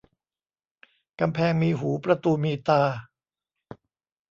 [1.19, 2.81] กำแพงมีหูประตูมีตา